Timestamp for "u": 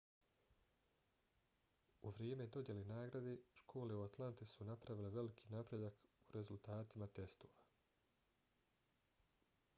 2.07-2.13, 3.99-4.01, 6.31-6.35